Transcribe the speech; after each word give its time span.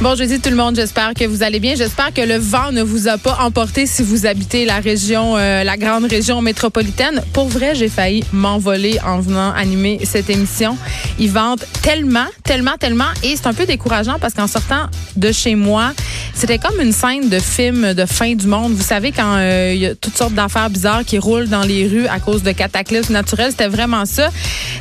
Bon 0.00 0.16
jeudi 0.16 0.40
tout 0.40 0.50
le 0.50 0.56
monde, 0.56 0.74
j'espère 0.74 1.14
que 1.14 1.24
vous 1.24 1.44
allez 1.44 1.60
bien. 1.60 1.76
J'espère 1.76 2.12
que 2.12 2.20
le 2.20 2.36
vent 2.36 2.72
ne 2.72 2.82
vous 2.82 3.06
a 3.06 3.16
pas 3.16 3.38
emporté 3.40 3.86
si 3.86 4.02
vous 4.02 4.26
habitez 4.26 4.64
la 4.64 4.80
région, 4.80 5.36
euh, 5.36 5.62
la 5.62 5.76
grande 5.76 6.04
région 6.04 6.42
métropolitaine. 6.42 7.22
Pour 7.32 7.48
vrai, 7.48 7.76
j'ai 7.76 7.88
failli 7.88 8.24
m'envoler 8.32 8.98
en 9.06 9.20
venant 9.20 9.52
animer 9.52 10.00
cette 10.04 10.28
émission. 10.30 10.76
Ils 11.20 11.30
vendent 11.30 11.64
tellement, 11.82 12.26
tellement, 12.42 12.76
tellement, 12.78 13.08
et 13.22 13.36
c'est 13.36 13.46
un 13.46 13.54
peu 13.54 13.66
décourageant 13.66 14.18
parce 14.20 14.34
qu'en 14.34 14.48
sortant 14.48 14.88
de 15.16 15.30
chez 15.30 15.54
moi, 15.54 15.92
c'était 16.34 16.58
comme 16.58 16.80
une 16.80 16.92
scène 16.92 17.28
de 17.28 17.38
film 17.38 17.94
de 17.94 18.04
fin 18.04 18.34
du 18.34 18.48
monde. 18.48 18.72
Vous 18.72 18.82
savez 18.82 19.12
quand 19.12 19.36
euh, 19.36 19.72
il 19.74 19.80
y 19.80 19.86
a 19.86 19.94
toutes 19.94 20.16
sortes 20.16 20.34
d'affaires 20.34 20.70
bizarres 20.70 21.04
qui 21.04 21.18
roulent 21.18 21.48
dans 21.48 21.62
les 21.62 21.86
rues 21.86 22.08
à 22.08 22.18
cause 22.18 22.42
de 22.42 22.50
cataclysmes 22.50 23.12
naturels, 23.12 23.52
c'était 23.52 23.68
vraiment 23.68 24.04
ça. 24.04 24.28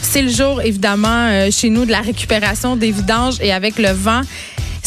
C'est 0.02 0.24
le 0.24 0.30
jour 0.30 0.62
évidemment 0.62 1.28
euh, 1.30 1.52
chez 1.52 1.70
nous 1.70 1.86
de 1.86 1.92
la 1.92 2.02
récupération 2.02 2.76
des 2.76 2.92
vidanges 2.92 3.36
et 3.42 3.54
avec 3.54 3.78
le 3.78 3.92
vent 3.92 4.22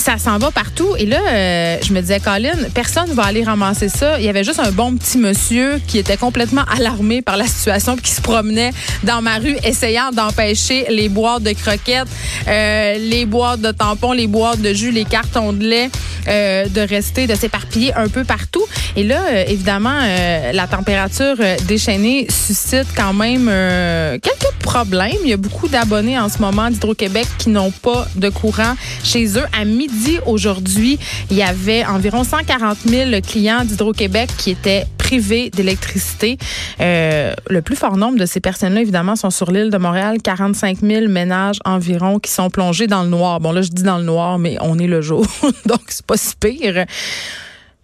ça 0.07 0.19
s'en 0.19 0.39
va 0.39 0.53
partout. 0.53 0.95
Et 0.99 1.05
là, 1.05 1.19
euh, 1.29 1.79
je 1.83 1.93
me 1.93 2.01
disais, 2.01 2.21
Colin, 2.21 2.57
personne 2.73 3.11
va 3.15 3.25
aller 3.25 3.43
ramasser 3.43 3.89
ça. 3.89 4.21
Il 4.21 4.25
y 4.25 4.29
avait 4.29 4.45
juste 4.45 4.61
un 4.61 4.71
bon 4.71 4.97
petit 4.97 5.19
monsieur 5.19 5.81
qui 5.89 5.99
était 5.99 6.17
complètement 6.17 6.62
alarmé 6.73 7.23
par 7.23 7.37
la 7.37 7.47
situation 7.47 7.97
qui 7.97 8.12
se 8.12 8.21
promenait 8.21 8.71
dans 9.03 9.21
ma 9.21 9.39
rue 9.39 9.57
essayant 9.65 10.12
d'empêcher 10.12 10.87
les 10.91 11.09
boîtes 11.09 11.43
de 11.43 11.51
croquettes, 11.51 12.07
euh, 12.47 12.99
les 12.99 13.27
boîtes 13.27 13.61
de 13.61 13.73
tampons, 13.73 14.12
les 14.12 14.29
boîtes 14.29 14.61
de 14.61 14.73
jus, 14.73 14.93
les 14.93 15.05
cartons 15.05 15.53
de 15.53 15.65
lait 15.65 15.91
euh, 16.29 16.67
de 16.69 16.81
rester, 16.83 17.27
de 17.27 17.34
s'éparpiller 17.34 17.93
un 17.95 18.07
peu 18.07 18.23
partout. 18.23 18.65
Et 18.97 19.05
là, 19.05 19.21
euh, 19.31 19.45
évidemment, 19.47 19.99
euh, 20.03 20.53
la 20.53 20.67
température 20.67 21.37
euh, 21.41 21.57
déchaînée 21.69 22.27
suscite 22.31 22.87
quand 22.97 23.12
même 23.12 23.47
quelques 24.21 24.53
problèmes. 24.61 25.17
Il 25.23 25.31
y 25.31 25.33
a 25.33 25.37
beaucoup 25.37 25.69
d'abonnés 25.69 26.19
en 26.19 26.29
ce 26.29 26.39
moment 26.39 26.71
d'Hydro-Québec 26.71 27.27
qui 27.39 27.51
n'ont 27.51 27.71
pas 27.71 28.07
de 28.17 28.29
courant 28.29 28.75
chez 29.05 29.39
eux. 29.39 29.45
À 29.59 29.65
midi 29.65 29.96
aujourd'hui, 30.27 30.99
il 31.31 31.37
y 31.37 31.43
avait 31.43 31.85
environ 31.85 32.25
140 32.25 32.79
000 32.87 33.11
clients 33.21 33.65
d'Hydro-Québec 33.65 34.31
qui 34.39 34.51
étaient 34.51 34.87
privés 35.07 35.51
d'électricité. 35.51 36.37
Euh, 36.81 37.33
le 37.49 37.63
plus 37.63 37.77
fort 37.77 37.97
nombre 37.97 38.19
de 38.19 38.27
ces 38.27 38.41
personnes-là, 38.41 38.81
évidemment, 38.81 39.15
sont 39.15 39.31
sur 39.31 39.53
l'île 39.53 39.71
de 39.71 39.79
Montréal. 39.79 40.19
45 40.23 40.79
000 40.81 41.09
ménages 41.09 41.59
environ 41.65 42.19
qui 42.19 42.31
sont 42.31 42.51
plongés 42.51 42.89
dans 42.89 43.05
le 43.05 43.09
noir. 43.09 43.39
Bon, 43.41 43.53
là, 43.53 43.63
je 43.63 43.69
dis 43.69 43.85
dans 43.85 43.99
le 43.99 44.05
noir, 44.05 44.39
mais 44.39 44.57
on 44.61 44.79
est 44.79 44.89
le 44.89 45.01
jour, 45.01 45.25
donc 45.67 45.83
c'est 45.89 46.05
pas 46.05 46.17
si 46.17 46.35
pire. 46.35 46.87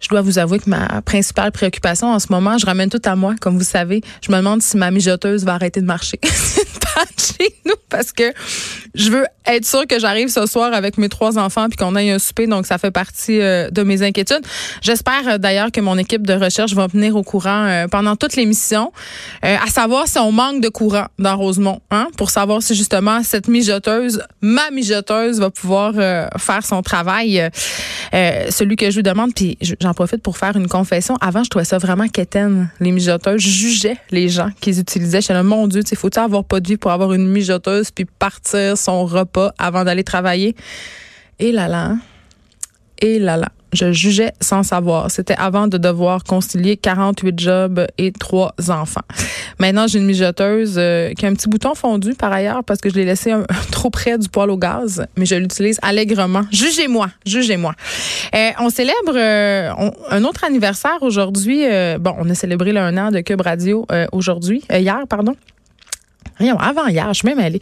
Je 0.03 0.09
dois 0.09 0.21
vous 0.21 0.37
avouer 0.37 0.59
que 0.59 0.69
ma 0.69 1.01
principale 1.01 1.51
préoccupation 1.53 2.07
en 2.11 2.19
ce 2.19 2.27
moment, 2.29 2.57
je 2.57 2.65
ramène 2.65 2.89
tout 2.89 3.01
à 3.05 3.15
moi, 3.15 3.35
comme 3.39 3.57
vous 3.57 3.63
savez. 3.63 4.01
Je 4.21 4.31
me 4.31 4.37
demande 4.37 4.61
si 4.61 4.75
ma 4.75 4.91
mijoteuse 4.91 5.45
va 5.45 5.53
arrêter 5.53 5.79
de 5.79 5.85
marcher. 5.85 6.19
Chez 7.17 7.55
nous 7.65 7.73
parce 7.89 8.11
que 8.11 8.33
je 8.93 9.09
veux 9.09 9.25
être 9.47 9.65
sûre 9.65 9.87
que 9.87 9.97
j'arrive 9.99 10.27
ce 10.29 10.45
soir 10.45 10.73
avec 10.73 10.97
mes 10.97 11.09
trois 11.09 11.39
enfants 11.39 11.67
puis 11.67 11.77
qu'on 11.77 11.95
aille 11.95 12.11
un 12.11 12.19
souper. 12.19 12.45
Donc, 12.47 12.65
ça 12.67 12.77
fait 12.77 12.91
partie 12.91 13.41
euh, 13.41 13.69
de 13.71 13.81
mes 13.83 14.03
inquiétudes. 14.03 14.45
J'espère 14.81 15.27
euh, 15.27 15.37
d'ailleurs 15.37 15.71
que 15.71 15.81
mon 15.81 15.97
équipe 15.97 16.25
de 16.27 16.33
recherche 16.33 16.73
va 16.73 16.85
venir 16.87 17.15
au 17.15 17.23
courant 17.23 17.65
euh, 17.65 17.87
pendant 17.87 18.15
toute 18.15 18.35
l'émission, 18.35 18.91
à 19.41 19.67
savoir 19.67 20.07
si 20.07 20.19
on 20.19 20.31
manque 20.31 20.61
de 20.61 20.69
courant 20.69 21.07
dans 21.17 21.35
Rosemont, 21.35 21.81
hein, 21.91 22.07
pour 22.17 22.29
savoir 22.29 22.61
si 22.61 22.75
justement 22.75 23.23
cette 23.23 23.47
mijoteuse, 23.47 24.21
ma 24.41 24.69
mijoteuse, 24.71 25.39
va 25.39 25.49
pouvoir 25.49 25.93
faire 26.37 26.65
son 26.65 26.81
travail, 26.81 27.49
celui 28.11 28.75
que 28.75 28.89
je 28.91 28.97
vous 28.97 29.01
demande. 29.01 29.33
Puis 29.33 29.57
je- 29.61 29.73
profite 29.93 30.21
pour 30.21 30.37
faire 30.37 30.55
une 30.55 30.67
confession. 30.67 31.15
Avant, 31.21 31.43
je 31.43 31.49
trouvais 31.49 31.65
ça 31.65 31.77
vraiment 31.77 32.07
quétaine, 32.07 32.69
les 32.79 32.91
mijoteuses. 32.91 33.41
Jugeais 33.41 33.97
les 34.11 34.29
gens 34.29 34.49
qui 34.61 34.71
les 34.71 34.79
utilisaient. 34.79 35.21
Je 35.21 35.33
là, 35.33 35.43
mon 35.43 35.67
Dieu, 35.67 35.81
il 35.89 35.97
faut-il 35.97 36.19
avoir 36.19 36.43
pas 36.43 36.59
de 36.59 36.67
vie 36.67 36.77
pour 36.77 36.91
avoir 36.91 37.13
une 37.13 37.27
mijoteuse 37.27 37.91
puis 37.91 38.05
partir 38.05 38.77
son 38.77 39.05
repas 39.05 39.53
avant 39.57 39.83
d'aller 39.83 40.03
travailler? 40.03 40.55
Et 41.39 41.51
là 41.51 41.67
là, 41.67 41.85
hein? 41.85 41.99
et 42.99 43.19
là 43.19 43.37
là. 43.37 43.49
Je 43.73 43.91
jugeais 43.91 44.31
sans 44.39 44.61
savoir. 44.63 45.09
C'était 45.09 45.35
avant 45.37 45.67
de 45.67 45.77
devoir 45.77 46.23
concilier 46.23 46.77
48 46.77 47.39
jobs 47.39 47.87
et 47.97 48.11
trois 48.11 48.53
enfants. 48.69 49.01
Maintenant, 49.59 49.87
j'ai 49.87 49.99
une 49.99 50.05
mijoteuse 50.05 50.75
euh, 50.77 51.11
qui 51.13 51.25
a 51.25 51.29
un 51.29 51.33
petit 51.33 51.49
bouton 51.49 51.73
fondu 51.73 52.13
par 52.13 52.31
ailleurs 52.31 52.63
parce 52.63 52.79
que 52.79 52.89
je 52.89 52.95
l'ai 52.95 53.05
laissé 53.05 53.31
un- 53.31 53.45
trop 53.71 53.89
près 53.89 54.17
du 54.17 54.29
poêle 54.29 54.51
au 54.51 54.57
gaz, 54.57 55.05
mais 55.17 55.25
je 55.25 55.35
l'utilise 55.35 55.79
allègrement. 55.81 56.43
Jugez-moi, 56.51 57.09
jugez-moi. 57.25 57.73
Euh, 58.35 58.49
on 58.59 58.69
célèbre 58.69 59.13
euh, 59.15 59.71
un 60.09 60.23
autre 60.23 60.43
anniversaire 60.43 60.97
aujourd'hui. 61.01 61.65
Euh, 61.65 61.97
bon, 61.97 62.13
on 62.19 62.29
a 62.29 62.35
célébré 62.35 62.71
le 62.73 62.79
un 62.79 62.97
an 62.97 63.11
de 63.11 63.21
Cube 63.21 63.41
Radio 63.41 63.85
euh, 63.91 64.05
aujourd'hui, 64.11 64.63
euh, 64.71 64.77
hier, 64.79 64.99
pardon. 65.09 65.35
Rien, 66.39 66.55
avant 66.57 66.87
hier, 66.87 67.07
je 67.09 67.19
suis 67.19 67.27
même 67.27 67.39
allée. 67.39 67.59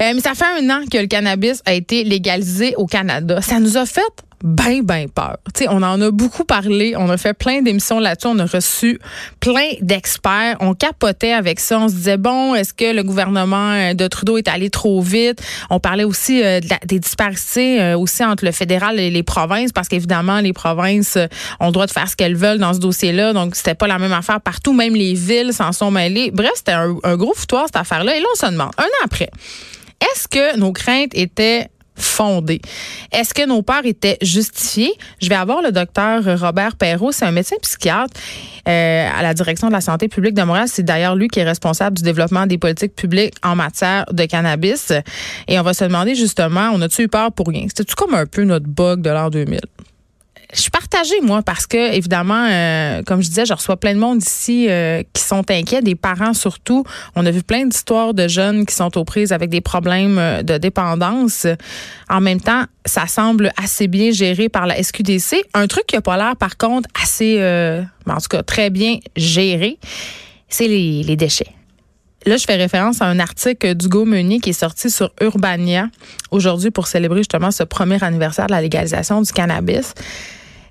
Euh, 0.00 0.12
mais 0.14 0.20
ça 0.20 0.34
fait 0.34 0.44
un 0.44 0.70
an 0.70 0.80
que 0.90 0.96
le 0.98 1.06
cannabis 1.06 1.60
a 1.66 1.72
été 1.74 2.04
légalisé 2.04 2.74
au 2.76 2.86
Canada. 2.86 3.40
Ça 3.42 3.58
nous 3.58 3.76
a 3.76 3.84
fait 3.84 4.00
ben, 4.42 4.82
ben 4.82 5.08
peur. 5.08 5.38
Tu 5.54 5.64
sais, 5.64 5.68
on 5.70 5.82
en 5.82 6.00
a 6.00 6.10
beaucoup 6.10 6.44
parlé. 6.44 6.94
On 6.96 7.08
a 7.08 7.16
fait 7.16 7.32
plein 7.34 7.62
d'émissions 7.62 8.00
là-dessus. 8.00 8.26
On 8.26 8.38
a 8.38 8.46
reçu 8.46 8.98
plein 9.40 9.70
d'experts. 9.80 10.56
On 10.60 10.74
capotait 10.74 11.32
avec 11.32 11.60
ça. 11.60 11.78
On 11.78 11.88
se 11.88 11.94
disait, 11.94 12.16
bon, 12.16 12.54
est-ce 12.54 12.74
que 12.74 12.92
le 12.92 13.02
gouvernement 13.02 13.72
euh, 13.72 13.94
de 13.94 14.06
Trudeau 14.08 14.38
est 14.38 14.48
allé 14.48 14.68
trop 14.68 15.00
vite? 15.00 15.42
On 15.70 15.78
parlait 15.78 16.04
aussi 16.04 16.42
euh, 16.42 16.60
des 16.84 16.98
disparités 16.98 17.80
euh, 17.80 17.96
aussi 17.96 18.24
entre 18.24 18.44
le 18.44 18.52
fédéral 18.52 18.98
et 18.98 19.10
les 19.10 19.22
provinces 19.22 19.72
parce 19.72 19.88
qu'évidemment, 19.88 20.40
les 20.40 20.52
provinces 20.52 21.16
ont 21.60 21.66
le 21.66 21.72
droit 21.72 21.86
de 21.86 21.92
faire 21.92 22.08
ce 22.08 22.16
qu'elles 22.16 22.36
veulent 22.36 22.58
dans 22.58 22.74
ce 22.74 22.80
dossier-là. 22.80 23.32
Donc, 23.32 23.54
c'était 23.54 23.74
pas 23.74 23.86
la 23.86 23.98
même 23.98 24.12
affaire 24.12 24.40
partout. 24.40 24.72
Même 24.72 24.94
les 24.94 25.14
villes 25.14 25.52
s'en 25.52 25.72
sont 25.72 25.90
mêlées. 25.90 26.30
Bref, 26.32 26.52
c'était 26.56 26.72
un, 26.72 26.96
un 27.04 27.16
gros 27.16 27.34
foutoir, 27.34 27.66
cette 27.66 27.76
affaire-là. 27.76 28.16
Et 28.16 28.20
là, 28.20 28.26
on 28.32 28.36
se 28.36 28.50
demande, 28.50 28.72
un 28.76 28.82
an 28.82 29.04
après, 29.04 29.30
est-ce 30.00 30.26
que 30.26 30.58
nos 30.58 30.72
craintes 30.72 31.12
étaient 31.14 31.68
fondées? 31.96 32.60
Est-ce 33.10 33.34
que 33.34 33.46
nos 33.46 33.62
peurs 33.62 33.84
étaient 33.84 34.18
justifiées? 34.22 34.92
Je 35.20 35.28
vais 35.28 35.34
avoir 35.34 35.62
le 35.62 35.72
docteur 35.72 36.22
Robert 36.40 36.76
Perrault, 36.76 37.12
c'est 37.12 37.24
un 37.24 37.32
médecin 37.32 37.56
psychiatre 37.62 38.14
euh, 38.68 39.08
à 39.12 39.22
la 39.22 39.34
direction 39.34 39.68
de 39.68 39.72
la 39.72 39.80
santé 39.80 40.08
publique 40.08 40.34
de 40.34 40.42
Montréal. 40.42 40.68
C'est 40.68 40.82
d'ailleurs 40.82 41.16
lui 41.16 41.28
qui 41.28 41.40
est 41.40 41.44
responsable 41.44 41.96
du 41.96 42.02
développement 42.02 42.46
des 42.46 42.58
politiques 42.58 42.94
publiques 42.94 43.34
en 43.42 43.56
matière 43.56 44.04
de 44.12 44.24
cannabis. 44.24 44.92
Et 45.48 45.58
on 45.58 45.62
va 45.62 45.74
se 45.74 45.84
demander 45.84 46.14
justement, 46.14 46.70
on 46.72 46.80
a-tu 46.80 47.02
eu 47.02 47.08
peur 47.08 47.32
pour 47.32 47.48
rien? 47.48 47.66
C'était-tu 47.68 47.94
comme 47.94 48.14
un 48.14 48.26
peu 48.26 48.44
notre 48.44 48.66
bug 48.66 49.02
de 49.02 49.10
l'an 49.10 49.30
2000? 49.30 49.60
Je 50.52 50.60
suis 50.60 50.70
partagée, 50.70 51.20
moi, 51.22 51.40
parce 51.40 51.66
que, 51.66 51.94
évidemment, 51.94 52.46
euh, 52.50 53.02
comme 53.04 53.22
je 53.22 53.28
disais, 53.28 53.46
je 53.46 53.54
reçois 53.54 53.78
plein 53.78 53.94
de 53.94 53.98
monde 53.98 54.22
ici 54.22 54.66
euh, 54.68 55.02
qui 55.14 55.22
sont 55.22 55.50
inquiets, 55.50 55.80
des 55.80 55.94
parents 55.94 56.34
surtout. 56.34 56.84
On 57.16 57.24
a 57.24 57.30
vu 57.30 57.42
plein 57.42 57.64
d'histoires 57.64 58.12
de 58.12 58.28
jeunes 58.28 58.66
qui 58.66 58.74
sont 58.74 58.98
aux 58.98 59.04
prises 59.04 59.32
avec 59.32 59.48
des 59.48 59.62
problèmes 59.62 60.18
euh, 60.18 60.42
de 60.42 60.58
dépendance. 60.58 61.46
En 62.10 62.20
même 62.20 62.40
temps, 62.40 62.64
ça 62.84 63.06
semble 63.06 63.50
assez 63.56 63.88
bien 63.88 64.10
géré 64.10 64.50
par 64.50 64.66
la 64.66 64.82
SQDC. 64.82 65.42
Un 65.54 65.66
truc 65.68 65.86
qui 65.86 65.96
a 65.96 66.02
pas 66.02 66.18
l'air, 66.18 66.36
par 66.36 66.58
contre, 66.58 66.86
assez, 67.02 67.36
euh, 67.40 67.82
en 68.06 68.18
tout 68.18 68.28
cas, 68.28 68.42
très 68.42 68.68
bien 68.68 68.98
géré, 69.16 69.78
c'est 70.48 70.68
les, 70.68 71.02
les 71.02 71.16
déchets. 71.16 71.52
Là, 72.26 72.36
je 72.36 72.44
fais 72.44 72.56
référence 72.56 73.00
à 73.00 73.06
un 73.06 73.18
article 73.18 73.74
d'Hugo 73.74 74.04
Meunier 74.04 74.38
qui 74.38 74.50
est 74.50 74.52
sorti 74.52 74.90
sur 74.90 75.10
Urbania 75.20 75.88
aujourd'hui 76.30 76.70
pour 76.70 76.86
célébrer 76.86 77.20
justement 77.20 77.50
ce 77.50 77.64
premier 77.64 78.02
anniversaire 78.04 78.46
de 78.46 78.52
la 78.52 78.60
légalisation 78.60 79.22
du 79.22 79.32
cannabis. 79.32 79.94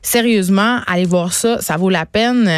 Sérieusement, 0.02 0.82
allez 0.88 1.06
voir 1.06 1.34
ça, 1.34 1.62
ça 1.62 1.78
vaut 1.78 1.90
la 1.90 2.06
peine. 2.06 2.50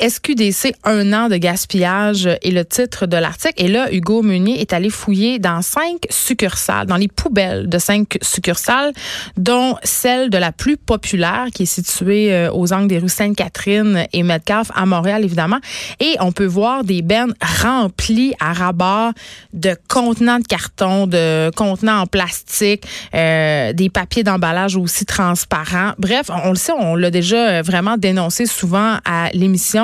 Euh, 0.00 0.08
SQDC, 0.08 0.74
un 0.84 1.12
an 1.12 1.28
de 1.28 1.36
gaspillage 1.36 2.26
est 2.26 2.50
le 2.50 2.64
titre 2.64 3.06
de 3.06 3.16
l'article. 3.16 3.54
Et 3.56 3.68
là, 3.68 3.92
Hugo 3.92 4.22
Meunier 4.22 4.60
est 4.60 4.72
allé 4.72 4.90
fouiller 4.90 5.38
dans 5.38 5.62
cinq 5.62 6.06
succursales, 6.10 6.86
dans 6.86 6.96
les 6.96 7.08
poubelles 7.08 7.68
de 7.68 7.78
cinq 7.78 8.18
succursales, 8.22 8.92
dont 9.36 9.76
celle 9.82 10.30
de 10.30 10.38
la 10.38 10.52
plus 10.52 10.76
populaire 10.76 11.46
qui 11.54 11.64
est 11.64 11.66
située 11.66 12.32
euh, 12.32 12.50
aux 12.52 12.72
angles 12.72 12.88
des 12.88 12.98
rues 12.98 13.08
Sainte-Catherine 13.08 14.06
et 14.12 14.22
Metcalfe 14.22 14.70
à 14.74 14.86
Montréal, 14.86 15.24
évidemment. 15.24 15.58
Et 16.00 16.16
on 16.20 16.32
peut 16.32 16.46
voir 16.46 16.84
des 16.84 17.02
bennes 17.02 17.34
remplies 17.62 18.34
à 18.40 18.52
rabat 18.52 19.12
de 19.52 19.76
contenants 19.88 20.38
de 20.38 20.46
carton, 20.46 21.06
de 21.06 21.50
contenants 21.56 22.00
en 22.00 22.06
plastique, 22.06 22.84
euh, 23.14 23.72
des 23.72 23.90
papiers 23.90 24.22
d'emballage 24.22 24.76
aussi 24.76 25.04
transparents. 25.06 25.92
Bref, 25.98 26.30
on 26.44 26.50
le 26.50 26.56
sait, 26.56 26.72
on 26.72 26.94
l'a 26.96 27.10
déjà 27.10 27.62
vraiment 27.62 27.96
dénoncé 27.96 28.46
souvent 28.46 28.98
à 29.04 29.30
l'émission 29.32 29.81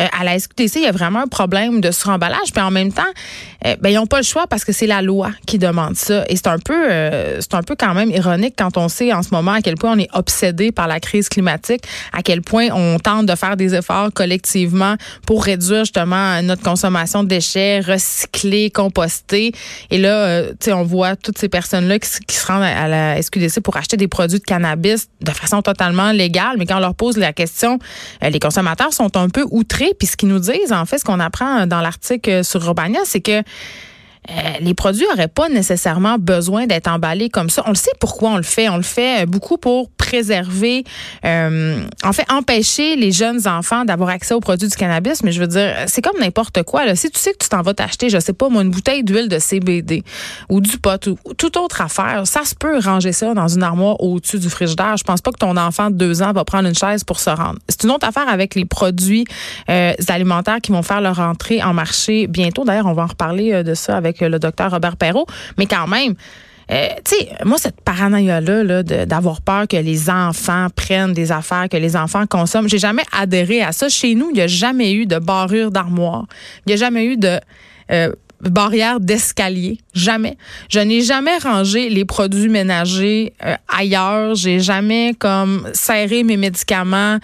euh, 0.00 0.06
à 0.18 0.24
la 0.24 0.38
SQTC, 0.38 0.80
il 0.80 0.82
y 0.82 0.86
a 0.86 0.92
vraiment 0.92 1.20
un 1.20 1.26
problème 1.26 1.80
de 1.80 1.90
suremballage. 1.90 2.52
Puis 2.52 2.62
en 2.62 2.70
même 2.70 2.92
temps, 2.92 3.02
euh, 3.66 3.76
ben, 3.80 3.90
ils 3.90 3.94
n'ont 3.94 4.06
pas 4.06 4.18
le 4.18 4.24
choix 4.24 4.46
parce 4.46 4.64
que 4.64 4.72
c'est 4.72 4.86
la 4.86 5.02
loi 5.02 5.30
qui 5.46 5.58
demande 5.58 5.96
ça. 5.96 6.24
Et 6.28 6.36
c'est 6.36 6.48
un 6.48 6.58
peu, 6.58 6.90
euh, 6.90 7.40
c'est 7.40 7.54
un 7.54 7.62
peu 7.62 7.76
quand 7.78 7.94
même 7.94 8.10
ironique 8.10 8.54
quand 8.58 8.76
on 8.76 8.88
sait 8.88 9.12
en 9.12 9.22
ce 9.22 9.30
moment 9.30 9.52
à 9.52 9.60
quel 9.60 9.76
point 9.76 9.92
on 9.92 9.98
est 9.98 10.08
obsédé 10.12 10.72
par 10.72 10.88
la 10.88 11.00
crise 11.00 11.28
climatique, 11.28 11.82
à 12.12 12.22
quel 12.22 12.42
point 12.42 12.68
on 12.72 12.98
tente 12.98 13.26
de 13.26 13.34
faire 13.34 13.56
des 13.56 13.74
efforts 13.74 14.12
collectivement 14.12 14.96
pour 15.26 15.44
réduire 15.44 15.80
justement 15.80 16.42
notre 16.42 16.62
consommation 16.62 17.22
de 17.22 17.28
déchets, 17.28 17.80
recycler, 17.80 18.70
composter. 18.70 19.52
Et 19.90 19.98
là, 19.98 20.42
tu 20.44 20.56
sais, 20.60 20.72
on 20.72 20.82
voit 20.82 21.16
toutes 21.16 21.38
ces 21.38 21.48
personnes-là 21.48 21.98
qui, 21.98 22.34
se 22.34 22.46
rendent 22.46 22.62
à 22.62 22.88
la 22.88 23.22
SQDC 23.22 23.60
pour 23.60 23.76
acheter 23.76 23.96
des 23.96 24.08
produits 24.08 24.38
de 24.38 24.44
cannabis 24.44 25.08
de 25.20 25.30
façon 25.30 25.62
totalement 25.62 26.12
légale. 26.12 26.56
Mais 26.58 26.66
quand 26.66 26.76
on 26.76 26.80
leur 26.80 26.94
pose 26.94 27.16
la 27.16 27.32
question, 27.32 27.78
les 28.22 28.40
consommateurs 28.40 28.92
sont 28.92 29.10
un 29.24 29.28
peu 29.28 29.44
outrés. 29.50 29.92
Puis 29.98 30.06
ce 30.06 30.16
qu'ils 30.16 30.28
nous 30.28 30.38
disent, 30.38 30.72
en 30.72 30.84
fait, 30.86 30.98
ce 30.98 31.04
qu'on 31.04 31.20
apprend 31.20 31.66
dans 31.66 31.80
l'article 31.80 32.44
sur 32.44 32.64
Urbania, 32.64 33.00
c'est 33.04 33.20
que 33.20 33.42
euh, 34.30 34.32
les 34.60 34.74
produits 34.74 35.04
n'auraient 35.10 35.28
pas 35.28 35.48
nécessairement 35.48 36.16
besoin 36.18 36.66
d'être 36.66 36.88
emballés 36.88 37.28
comme 37.28 37.50
ça. 37.50 37.62
On 37.66 37.70
le 37.70 37.76
sait 37.76 37.90
pourquoi 38.00 38.30
on 38.30 38.36
le 38.36 38.42
fait. 38.42 38.68
On 38.68 38.76
le 38.76 38.82
fait 38.82 39.26
beaucoup 39.26 39.58
pour 39.58 39.90
préserver, 39.90 40.84
euh, 41.24 41.82
en 42.02 42.12
fait, 42.12 42.24
empêcher 42.30 42.96
les 42.96 43.12
jeunes 43.12 43.46
enfants 43.46 43.84
d'avoir 43.84 44.10
accès 44.10 44.34
aux 44.34 44.40
produits 44.40 44.68
du 44.68 44.76
cannabis. 44.76 45.22
Mais 45.22 45.32
je 45.32 45.40
veux 45.40 45.46
dire, 45.46 45.74
c'est 45.86 46.02
comme 46.02 46.18
n'importe 46.20 46.62
quoi. 46.62 46.86
Là. 46.86 46.96
Si 46.96 47.10
tu 47.10 47.18
sais 47.18 47.32
que 47.32 47.38
tu 47.38 47.48
t'en 47.48 47.62
vas 47.62 47.74
t'acheter, 47.74 48.08
je 48.08 48.18
sais 48.18 48.32
pas, 48.32 48.48
moi, 48.48 48.62
une 48.62 48.70
bouteille 48.70 49.04
d'huile 49.04 49.28
de 49.28 49.38
CBD 49.38 50.02
ou 50.48 50.60
du 50.60 50.78
pot 50.78 51.06
ou, 51.06 51.18
toute 51.34 51.56
autre 51.56 51.80
affaire, 51.80 52.26
ça 52.26 52.44
se 52.44 52.54
peut 52.54 52.78
ranger 52.78 53.12
ça 53.12 53.34
dans 53.34 53.48
une 53.48 53.62
armoire 53.62 54.00
au-dessus 54.00 54.38
du 54.38 54.48
frigidaire. 54.48 54.96
Je 54.96 55.04
pense 55.04 55.20
pas 55.20 55.32
que 55.32 55.38
ton 55.38 55.56
enfant 55.56 55.90
de 55.90 55.96
deux 55.96 56.22
ans 56.22 56.32
va 56.32 56.44
prendre 56.44 56.68
une 56.68 56.74
chaise 56.74 57.04
pour 57.04 57.20
se 57.20 57.30
rendre. 57.30 57.58
C'est 57.68 57.84
une 57.84 57.90
autre 57.90 58.06
affaire 58.06 58.28
avec 58.28 58.54
les 58.54 58.64
produits 58.64 59.26
euh, 59.68 59.92
alimentaires 60.08 60.60
qui 60.62 60.72
vont 60.72 60.82
faire 60.82 61.00
leur 61.00 61.18
entrée 61.20 61.62
en 61.62 61.74
marché 61.74 62.26
bientôt. 62.26 62.64
D'ailleurs, 62.64 62.86
on 62.86 62.94
va 62.94 63.02
en 63.02 63.06
reparler 63.06 63.62
de 63.62 63.74
ça 63.74 63.96
avec 63.96 64.13
le 64.22 64.38
docteur 64.38 64.70
Robert 64.70 64.96
Perrault. 64.96 65.26
Mais 65.58 65.66
quand 65.66 65.86
même, 65.86 66.14
euh, 66.70 66.88
tu 67.04 67.16
sais, 67.16 67.28
moi, 67.44 67.58
cette 67.58 67.80
paranoïa-là 67.80 68.82
d'avoir 68.82 69.40
peur 69.40 69.68
que 69.68 69.76
les 69.76 70.08
enfants 70.08 70.68
prennent 70.74 71.12
des 71.12 71.30
affaires, 71.32 71.68
que 71.68 71.76
les 71.76 71.96
enfants 71.96 72.26
consomment, 72.26 72.68
j'ai 72.68 72.78
jamais 72.78 73.04
adhéré 73.12 73.62
à 73.62 73.72
ça. 73.72 73.88
Chez 73.88 74.14
nous, 74.14 74.30
il 74.30 74.34
n'y 74.34 74.40
a 74.40 74.46
jamais 74.46 74.92
eu 74.94 75.06
de 75.06 75.18
barrure 75.18 75.70
d'armoire. 75.70 76.26
Il 76.66 76.70
n'y 76.70 76.74
a 76.74 76.76
jamais 76.76 77.04
eu 77.04 77.16
de 77.16 77.38
euh, 77.90 78.10
barrière 78.40 78.98
d'escalier. 78.98 79.78
Jamais. 79.92 80.38
Je 80.70 80.80
n'ai 80.80 81.02
jamais 81.02 81.36
rangé 81.36 81.90
les 81.90 82.06
produits 82.06 82.48
ménagers 82.48 83.34
euh, 83.44 83.56
ailleurs. 83.68 84.34
J'ai 84.34 84.58
jamais 84.58 85.14
comme 85.18 85.68
serré 85.74 86.24
mes 86.24 86.38
médicaments 86.38 87.18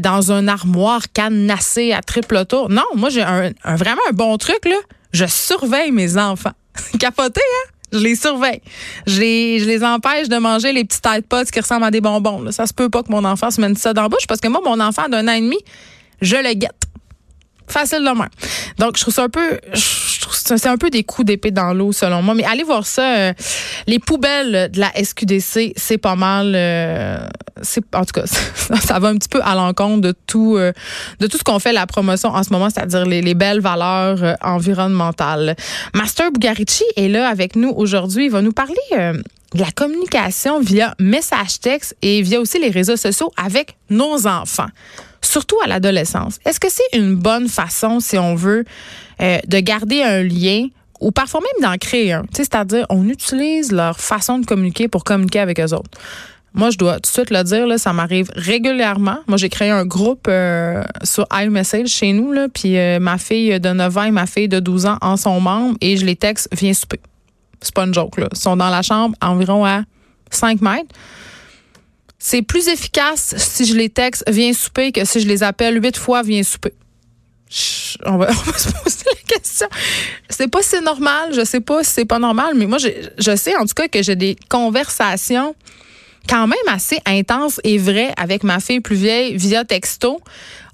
dans 0.00 0.32
un 0.32 0.46
armoire 0.46 1.00
cadenassé 1.12 1.92
à 1.92 2.02
triple 2.02 2.44
tour. 2.44 2.68
Non, 2.68 2.84
moi, 2.94 3.08
j'ai 3.08 3.24
vraiment 3.64 4.02
un 4.10 4.12
bon 4.12 4.36
truc, 4.36 4.64
là 4.66 4.76
je 5.14 5.24
surveille 5.26 5.92
mes 5.92 6.18
enfants. 6.18 6.52
Capoté, 6.98 7.40
hein? 7.40 7.70
Je 7.92 7.98
les 7.98 8.16
surveille. 8.16 8.60
Je 9.06 9.20
les, 9.20 9.84
empêche 9.84 10.28
de 10.28 10.36
manger 10.36 10.72
les 10.72 10.84
petits 10.84 11.00
tête 11.00 11.28
pots 11.28 11.44
qui 11.44 11.60
ressemblent 11.60 11.84
à 11.84 11.92
des 11.92 12.00
bonbons. 12.00 12.50
Ça 12.50 12.66
se 12.66 12.74
peut 12.74 12.90
pas 12.90 13.04
que 13.04 13.12
mon 13.12 13.24
enfant 13.24 13.52
se 13.52 13.60
mette 13.60 13.78
ça 13.78 13.94
dans 13.94 14.02
la 14.02 14.08
bouche 14.08 14.26
parce 14.26 14.40
que 14.40 14.48
moi, 14.48 14.60
mon 14.64 14.80
enfant 14.80 15.08
d'un 15.08 15.28
an 15.28 15.32
et 15.32 15.40
demi, 15.40 15.58
je 16.20 16.36
le 16.36 16.54
guette. 16.54 16.72
Facile 17.68 18.02
de. 18.02 18.28
Donc, 18.78 18.96
je 18.96 19.02
trouve 19.02 19.14
ça 19.14 19.24
un 19.24 19.28
peu, 19.28 19.58
c'est 20.32 20.66
un 20.66 20.76
peu 20.76 20.90
des 20.90 21.04
coups 21.04 21.26
d'épée 21.26 21.50
dans 21.50 21.72
l'eau 21.72 21.92
selon 21.92 22.22
moi. 22.22 22.34
Mais 22.34 22.44
allez 22.44 22.62
voir 22.62 22.86
ça. 22.86 23.16
Euh, 23.16 23.32
les 23.86 23.98
poubelles 23.98 24.70
de 24.70 24.80
la 24.80 24.90
SQDC, 24.92 25.72
c'est 25.76 25.98
pas 25.98 26.16
mal. 26.16 26.52
Euh, 26.54 27.26
c'est 27.62 27.82
en 27.94 28.04
tout 28.04 28.12
cas, 28.12 28.26
ça, 28.26 28.98
va 28.98 29.08
un 29.08 29.16
petit 29.16 29.28
peu 29.28 29.40
à 29.42 29.54
l'encontre 29.54 30.00
de 30.00 30.14
tout, 30.26 30.56
euh, 30.56 30.72
de 31.20 31.26
tout 31.26 31.38
ce 31.38 31.44
qu'on 31.44 31.58
fait 31.58 31.72
la 31.72 31.86
promotion 31.86 32.30
en 32.30 32.42
ce 32.42 32.50
moment, 32.50 32.68
c'est-à-dire 32.70 33.04
les, 33.04 33.22
les, 33.22 33.34
belles 33.34 33.60
valeurs 33.60 34.36
environnementales. 34.42 35.56
Master 35.94 36.30
Bugarici 36.32 36.84
est 36.96 37.08
là 37.08 37.28
avec 37.28 37.56
nous 37.56 37.70
aujourd'hui. 37.70 38.26
Il 38.26 38.30
va 38.30 38.42
nous 38.42 38.52
parler 38.52 38.74
de 39.54 39.60
la 39.60 39.70
communication 39.70 40.60
via 40.60 40.94
message 40.98 41.60
texte 41.60 41.96
et 42.02 42.22
via 42.22 42.40
aussi 42.40 42.58
les 42.58 42.70
réseaux 42.70 42.96
sociaux 42.96 43.32
avec 43.36 43.76
nos 43.90 44.26
enfants 44.26 44.68
surtout 45.34 45.56
à 45.64 45.66
l'adolescence. 45.66 46.38
Est-ce 46.46 46.60
que 46.60 46.68
c'est 46.70 46.96
une 46.96 47.16
bonne 47.16 47.48
façon, 47.48 47.98
si 47.98 48.16
on 48.16 48.36
veut, 48.36 48.64
euh, 49.20 49.38
de 49.44 49.58
garder 49.58 50.00
un 50.00 50.22
lien 50.22 50.68
ou 51.00 51.10
parfois 51.10 51.40
même 51.40 51.68
d'en 51.68 51.76
créer 51.76 52.12
un? 52.12 52.24
C'est-à-dire, 52.32 52.86
on 52.88 53.08
utilise 53.08 53.72
leur 53.72 53.98
façon 53.98 54.38
de 54.38 54.46
communiquer 54.46 54.86
pour 54.86 55.02
communiquer 55.02 55.40
avec 55.40 55.58
eux 55.58 55.74
autres. 55.74 55.90
Moi, 56.54 56.70
je 56.70 56.78
dois 56.78 56.94
tout 56.94 57.00
de 57.00 57.06
suite 57.08 57.30
le 57.30 57.42
dire, 57.42 57.66
ça 57.80 57.92
m'arrive 57.92 58.30
régulièrement. 58.36 59.18
Moi, 59.26 59.36
j'ai 59.36 59.48
créé 59.48 59.70
un 59.70 59.84
groupe 59.84 60.26
euh, 60.28 60.84
sur 61.02 61.26
iMessage 61.32 61.88
chez 61.88 62.12
nous, 62.12 62.32
puis 62.50 62.78
euh, 62.78 63.00
ma 63.00 63.18
fille 63.18 63.58
de 63.58 63.70
9 63.70 63.98
ans 63.98 64.04
et 64.04 64.12
ma 64.12 64.26
fille 64.26 64.48
de 64.48 64.60
12 64.60 64.86
ans 64.86 64.98
en 65.00 65.16
sont 65.16 65.40
membres 65.40 65.76
et 65.80 65.96
je 65.96 66.06
les 66.06 66.14
texte, 66.14 66.48
viens 66.52 66.72
souper. 66.72 67.00
C'est 67.60 67.74
pas 67.74 67.86
une 67.86 67.94
joke, 67.94 68.18
là. 68.18 68.28
Ils 68.30 68.38
sont 68.38 68.56
dans 68.56 68.70
la 68.70 68.82
chambre 68.82 69.16
environ 69.20 69.64
à 69.66 69.82
5 70.30 70.60
mètres. 70.60 70.94
C'est 72.26 72.40
plus 72.40 72.68
efficace 72.68 73.34
si 73.36 73.66
je 73.66 73.74
les 73.74 73.90
texte 73.90 74.24
viens 74.26 74.54
souper 74.54 74.92
que 74.92 75.04
si 75.04 75.20
je 75.20 75.28
les 75.28 75.42
appelle 75.42 75.84
huit 75.84 75.98
fois 75.98 76.22
viens 76.22 76.42
souper. 76.42 76.72
on, 78.06 78.16
va, 78.16 78.32
se 78.32 78.72
poser 78.72 79.04
la 79.04 79.36
question. 79.36 79.66
Je 80.30 80.34
sais 80.34 80.48
pas 80.48 80.62
si 80.62 80.70
c'est 80.70 80.80
normal, 80.80 81.34
je 81.34 81.44
sais 81.44 81.60
pas 81.60 81.84
si 81.84 81.90
c'est 81.90 82.06
pas 82.06 82.18
normal, 82.18 82.54
mais 82.54 82.64
moi 82.64 82.78
je, 82.78 82.88
je 83.18 83.36
sais 83.36 83.54
en 83.56 83.66
tout 83.66 83.74
cas 83.76 83.88
que 83.88 84.02
j'ai 84.02 84.16
des 84.16 84.38
conversations 84.48 85.54
quand 86.26 86.46
même 86.46 86.56
assez 86.68 86.98
intenses 87.04 87.60
et 87.62 87.76
vraies 87.76 88.14
avec 88.16 88.42
ma 88.42 88.58
fille 88.58 88.80
plus 88.80 88.96
vieille 88.96 89.36
via 89.36 89.66
texto. 89.66 90.18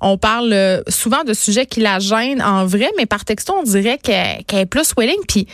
On 0.01 0.19
parle 0.19 0.53
euh, 0.53 0.83
souvent 0.87 1.25
de 1.25 1.35
sujets 1.35 1.67
qui 1.67 1.81
la 1.81 1.99
gênent 1.99 2.43
en 2.43 2.65
vrai, 2.65 2.91
mais 2.97 3.07
par 3.07 3.25
texto, 3.25 3.57
on 3.59 3.65
dirait 3.65 3.99
qu'elle 3.99 4.45
est 4.53 4.67
plus 4.67 4.93
willing. 4.97 5.19
Puis 5.27 5.49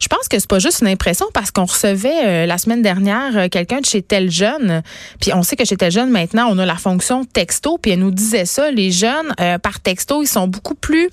je 0.00 0.08
pense 0.08 0.28
que 0.28 0.38
c'est 0.38 0.48
pas 0.48 0.58
juste 0.58 0.80
une 0.80 0.88
impression 0.88 1.26
parce 1.34 1.50
qu'on 1.50 1.64
recevait 1.64 2.26
euh, 2.26 2.46
la 2.46 2.58
semaine 2.58 2.82
dernière 2.82 3.36
euh, 3.36 3.48
quelqu'un 3.48 3.80
de 3.80 3.86
chez 3.86 4.02
Tel 4.02 4.30
Jeune, 4.30 4.82
puis 5.20 5.32
on 5.34 5.42
sait 5.42 5.56
que 5.56 5.64
chez 5.64 5.76
Tel 5.76 5.90
Jeune 5.90 6.10
maintenant 6.10 6.48
on 6.50 6.58
a 6.58 6.66
la 6.66 6.76
fonction 6.76 7.24
texto, 7.24 7.78
puis 7.78 7.92
elle 7.92 8.00
nous 8.00 8.10
disait 8.10 8.46
ça, 8.46 8.70
les 8.70 8.90
jeunes 8.90 9.34
euh, 9.40 9.58
par 9.58 9.80
texto 9.80 10.22
ils 10.22 10.28
sont 10.28 10.48
beaucoup 10.48 10.74
plus 10.74 11.10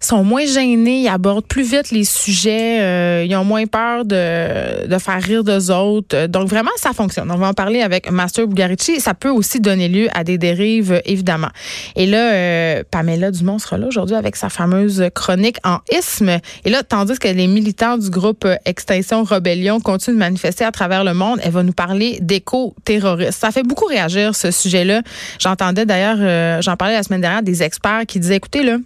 sont 0.00 0.22
moins 0.22 0.46
gênés, 0.46 1.02
ils 1.02 1.08
abordent 1.08 1.46
plus 1.46 1.62
vite 1.62 1.90
les 1.90 2.04
sujets, 2.04 2.80
euh, 2.80 3.24
ils 3.28 3.34
ont 3.36 3.44
moins 3.44 3.66
peur 3.66 4.04
de, 4.04 4.86
de 4.86 4.98
faire 4.98 5.20
rire 5.22 5.44
d'eux 5.44 5.70
autres. 5.70 6.26
Donc 6.26 6.48
vraiment, 6.48 6.70
ça 6.76 6.92
fonctionne. 6.92 7.30
On 7.30 7.36
va 7.36 7.48
en 7.48 7.54
parler 7.54 7.82
avec 7.82 8.10
Master 8.10 8.46
Bugarici. 8.46 9.00
Ça 9.00 9.14
peut 9.14 9.30
aussi 9.30 9.60
donner 9.60 9.88
lieu 9.88 10.08
à 10.14 10.24
des 10.24 10.38
dérives, 10.38 11.02
évidemment. 11.04 11.48
Et 11.96 12.06
là, 12.06 12.32
euh, 12.32 12.82
Pamela 12.90 13.30
Dumont 13.30 13.58
sera 13.58 13.78
là 13.78 13.86
aujourd'hui 13.88 14.16
avec 14.16 14.36
sa 14.36 14.48
fameuse 14.48 15.04
chronique 15.14 15.58
en 15.64 15.78
isme. 15.92 16.38
Et 16.64 16.70
là, 16.70 16.82
tandis 16.82 17.18
que 17.18 17.28
les 17.28 17.46
militants 17.46 17.98
du 17.98 18.10
groupe 18.10 18.46
Extinction 18.64 19.24
Rebellion 19.24 19.80
continuent 19.80 20.14
de 20.14 20.20
manifester 20.20 20.64
à 20.64 20.70
travers 20.72 21.04
le 21.04 21.14
monde, 21.14 21.40
elle 21.42 21.52
va 21.52 21.62
nous 21.62 21.72
parler 21.72 22.18
d'éco-terroristes. 22.20 23.40
Ça 23.40 23.50
fait 23.50 23.62
beaucoup 23.62 23.86
réagir, 23.86 24.34
ce 24.34 24.50
sujet-là. 24.50 25.02
J'entendais 25.38 25.86
d'ailleurs, 25.86 26.18
euh, 26.20 26.62
j'en 26.62 26.76
parlais 26.76 26.94
la 26.94 27.02
semaine 27.02 27.20
dernière, 27.20 27.42
des 27.42 27.62
experts 27.62 28.04
qui 28.06 28.20
disaient, 28.20 28.36
écoutez, 28.36 28.62
là, 28.62 28.78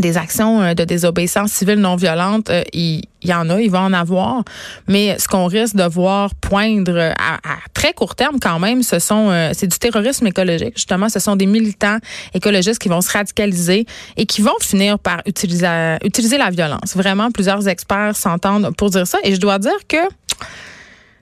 des 0.00 0.16
actions 0.16 0.62
euh, 0.62 0.74
de 0.74 0.84
désobéissance 0.84 1.52
civile 1.52 1.78
non 1.78 1.96
violente, 1.96 2.48
euh, 2.50 2.62
il, 2.72 3.02
y 3.22 3.34
en 3.34 3.50
a, 3.50 3.60
il 3.60 3.70
va 3.70 3.82
en 3.82 3.92
avoir, 3.92 4.42
mais 4.88 5.18
ce 5.18 5.28
qu'on 5.28 5.46
risque 5.46 5.76
de 5.76 5.84
voir 5.84 6.34
poindre 6.36 7.12
à, 7.18 7.38
très 7.74 7.92
court 7.92 8.14
terme 8.14 8.38
quand 8.40 8.58
même, 8.58 8.82
ce 8.82 8.98
sont 8.98 9.28
euh, 9.30 9.50
c'est 9.52 9.66
du 9.66 9.78
terrorisme 9.78 10.26
écologique. 10.26 10.72
Justement, 10.76 11.08
ce 11.08 11.20
sont 11.20 11.36
des 11.36 11.46
militants 11.46 11.98
écologistes 12.34 12.80
qui 12.80 12.88
vont 12.88 13.00
se 13.00 13.12
radicaliser 13.12 13.86
et 14.16 14.26
qui 14.26 14.40
vont 14.40 14.56
finir 14.60 14.98
par 14.98 15.20
utiliser 15.26 15.96
utiliser 16.04 16.38
la 16.38 16.50
violence. 16.50 16.96
Vraiment, 16.96 17.30
plusieurs 17.30 17.68
experts 17.68 18.16
s'entendent 18.16 18.74
pour 18.76 18.90
dire 18.90 19.06
ça 19.06 19.18
et 19.22 19.34
je 19.34 19.40
dois 19.40 19.58
dire 19.58 19.78
que 19.88 19.98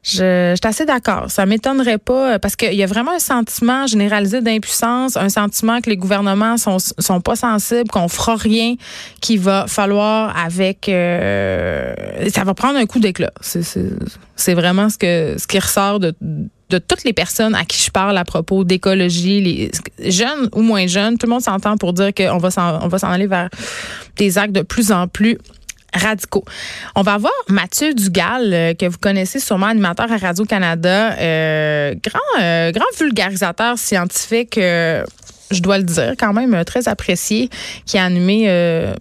Je, 0.02 0.52
je 0.52 0.56
suis 0.56 0.68
assez 0.68 0.86
d'accord. 0.86 1.30
Ça 1.30 1.44
m'étonnerait 1.44 1.98
pas 1.98 2.38
parce 2.38 2.56
qu'il 2.56 2.72
y 2.72 2.82
a 2.82 2.86
vraiment 2.86 3.12
un 3.12 3.18
sentiment 3.18 3.86
généralisé 3.86 4.40
d'impuissance, 4.40 5.16
un 5.16 5.28
sentiment 5.28 5.80
que 5.80 5.90
les 5.90 5.96
gouvernements 5.96 6.56
sont 6.56 6.78
sont 6.78 7.20
pas 7.20 7.36
sensibles, 7.36 7.90
qu'on 7.90 8.08
fera 8.08 8.36
rien, 8.36 8.76
qu'il 9.20 9.40
va 9.40 9.66
falloir 9.68 10.34
avec 10.36 10.88
euh, 10.88 11.92
ça 12.32 12.44
va 12.44 12.54
prendre 12.54 12.78
un 12.78 12.86
coup 12.86 12.98
d'éclat. 12.98 13.32
C'est 13.42 14.54
vraiment 14.54 14.88
ce 14.88 14.96
que 14.96 15.36
ce 15.38 15.46
qui 15.46 15.58
ressort 15.58 16.00
de 16.00 16.14
de 16.70 16.78
toutes 16.78 17.04
les 17.04 17.12
personnes 17.12 17.54
à 17.54 17.64
qui 17.64 17.82
je 17.82 17.90
parle 17.90 18.16
à 18.16 18.24
propos 18.24 18.64
d'écologie, 18.64 19.40
les 19.40 20.10
jeunes 20.10 20.48
ou 20.54 20.62
moins 20.62 20.86
jeunes, 20.86 21.18
tout 21.18 21.26
le 21.26 21.32
monde 21.32 21.42
s'entend 21.42 21.76
pour 21.76 21.92
dire 21.92 22.14
qu'on 22.14 22.38
va 22.38 22.50
s'en 22.50 22.82
on 22.82 22.88
va 22.88 22.98
s'en 22.98 23.08
aller 23.08 23.26
vers 23.26 23.50
des 24.16 24.38
actes 24.38 24.54
de 24.54 24.62
plus 24.62 24.92
en 24.92 25.08
plus 25.08 25.36
radicaux. 25.94 26.44
On 26.94 27.02
va 27.02 27.18
voir 27.18 27.32
Mathieu 27.48 27.94
Dugal, 27.94 28.52
euh, 28.52 28.74
que 28.74 28.86
vous 28.86 28.98
connaissez 28.98 29.40
sûrement, 29.40 29.66
animateur 29.66 30.10
à 30.10 30.16
Radio-Canada, 30.16 31.16
euh, 31.18 31.94
grand, 32.02 32.42
euh, 32.42 32.72
grand 32.72 32.84
vulgarisateur 32.98 33.78
scientifique 33.78 34.58
je 35.52 35.62
dois 35.62 35.78
le 35.78 35.84
dire, 35.84 36.14
quand 36.16 36.32
même 36.32 36.64
très 36.64 36.86
apprécié, 36.86 37.50
qui 37.84 37.98
a 37.98 38.04
animé 38.04 38.46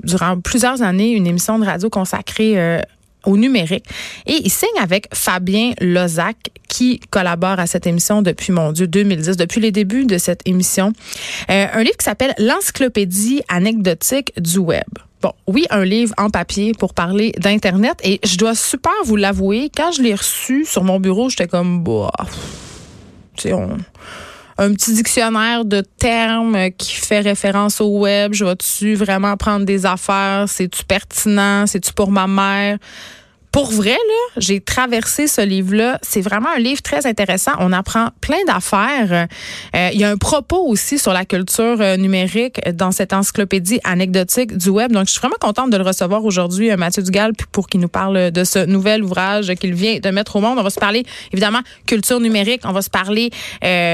durant 0.04 0.40
plusieurs 0.40 0.82
années 0.82 1.12
une 1.12 1.28
émission 1.28 1.60
de 1.60 1.66
radio 1.66 1.92
consacrée 1.92 2.82
au 3.24 3.38
numérique. 3.38 3.86
Et 4.26 4.42
il 4.44 4.50
signe 4.50 4.68
avec 4.82 5.10
Fabien 5.14 5.74
Lozac, 5.80 6.38
qui 6.68 7.02
collabore 7.12 7.60
à 7.60 7.68
cette 7.68 7.86
émission 7.86 8.24
depuis, 8.24 8.52
mon 8.52 8.72
Dieu, 8.72 8.88
2010, 8.88 9.38
depuis 9.38 9.62
les 9.62 9.72
débuts 9.72 10.06
de 10.06 10.18
cette 10.18 10.42
émission. 10.46 10.92
un 11.50 11.84
livre 11.84 11.98
qui 11.98 12.06
s'appelle 12.06 12.34
L'encyclopédie 12.40 13.44
anecdotique 13.48 14.34
du 14.42 14.58
web. 14.58 14.88
Bon, 15.22 15.34
oui, 15.48 15.66
un 15.70 15.84
livre 15.84 16.14
en 16.18 16.30
papier 16.30 16.74
pour 16.74 16.94
parler 16.94 17.34
d'Internet. 17.38 18.00
Et 18.04 18.20
je 18.24 18.38
dois 18.38 18.56
super 18.56 18.94
vous 19.04 19.18
l'avouer, 19.18 19.70
quand 19.76 19.92
je 19.92 20.02
l'ai 20.02 20.16
reçu 20.16 20.66
sur 20.66 20.84
mon 20.84 21.00
bureau, 21.00 21.30
j'étais 21.30 21.48
comme, 21.48 21.84
bah, 21.84 22.12
tu 23.36 23.50
sais, 23.50 23.54
un 24.58 24.74
petit 24.74 24.94
dictionnaire 24.94 25.66
de 25.66 25.82
termes 25.82 26.72
qui 26.78 26.96
fait 26.96 27.20
référence 27.20 27.80
au 27.82 28.00
web. 28.00 28.34
Je 28.34 28.46
vais-tu 28.46 28.96
vraiment 28.96 29.36
prendre 29.38 29.66
des 29.66 29.86
affaires? 29.86 30.46
C'est-tu 30.48 30.84
pertinent? 30.84 31.66
C'est-tu 31.66 31.94
pour 31.94 32.12
ma 32.12 32.28
mère? 32.28 32.78
Pour 33.52 33.72
vrai, 33.72 33.92
là, 33.92 34.32
j'ai 34.38 34.62
traversé 34.62 35.28
ce 35.28 35.42
livre-là. 35.42 35.98
C'est 36.04 36.22
vraiment 36.22 36.50
un 36.56 36.60
livre 36.60 36.82
très 36.84 37.08
intéressant. 37.08 37.52
On 37.60 37.74
apprend 37.74 38.10
plein 38.22 38.44
d'affaires. 38.46 39.28
Euh, 39.76 39.90
il 39.92 40.00
y 40.00 40.04
a 40.04 40.10
un 40.12 40.18
propos 40.18 40.68
aussi 40.68 41.00
sur 41.00 41.14
la 41.14 41.26
culture 41.26 41.78
euh, 41.82 41.98
numérique 41.98 42.62
dans 42.74 42.92
cette 42.92 43.12
encyclopédie 43.12 43.80
anecdotique 43.84 44.56
du 44.56 44.70
web. 44.70 44.92
Donc, 44.92 45.08
je 45.08 45.12
suis 45.12 45.20
vraiment 45.20 45.36
contente 45.40 45.72
de 45.72 45.78
le 45.78 45.84
recevoir 45.84 46.24
aujourd'hui, 46.26 46.72
euh, 46.72 46.78
Mathieu 46.78 47.02
Dugal, 47.02 47.34
pour 47.52 47.68
qu'il 47.68 47.80
nous 47.80 47.88
parle 47.88 48.32
de 48.32 48.44
ce 48.44 48.66
nouvel 48.66 49.04
ouvrage 49.04 49.52
qu'il 49.56 49.74
vient 49.74 50.00
de 50.00 50.10
mettre 50.10 50.36
au 50.36 50.42
monde. 50.42 50.60
On 50.60 50.64
va 50.64 50.70
se 50.70 50.80
parler, 50.80 51.04
évidemment, 51.34 51.62
culture 51.88 52.20
numérique. 52.20 52.62
On 52.66 52.72
va 52.72 52.82
se 52.84 52.90
parler 52.90 53.32